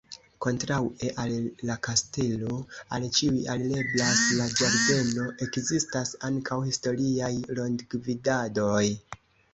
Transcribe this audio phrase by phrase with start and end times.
[0.43, 1.33] Kontraŭe al
[1.69, 2.55] la kastelo
[2.97, 8.85] al ĉiuj alireblas la ĝardeno; ekzistas ankaŭ historiaj rondgivdadoj.